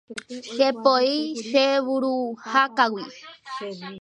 chepoi 0.57 1.11
che 1.49 1.65
vuruhákagui 1.85 3.03